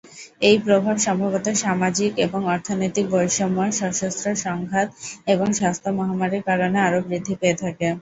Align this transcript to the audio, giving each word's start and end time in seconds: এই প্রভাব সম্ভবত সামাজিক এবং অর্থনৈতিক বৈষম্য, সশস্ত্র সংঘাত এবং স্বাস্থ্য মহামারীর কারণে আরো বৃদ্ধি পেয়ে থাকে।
এই 0.41 0.57
প্রভাব 0.65 0.95
সম্ভবত 0.99 1.45
সামাজিক 1.63 2.11
এবং 2.25 2.41
অর্থনৈতিক 2.53 3.05
বৈষম্য, 3.11 3.57
সশস্ত্র 3.79 4.27
সংঘাত 4.45 4.87
এবং 5.27 5.47
স্বাস্থ্য 5.59 5.89
মহামারীর 5.97 6.47
কারণে 6.49 6.77
আরো 6.81 6.99
বৃদ্ধি 7.07 7.33
পেয়ে 7.41 7.59
থাকে। 7.63 7.87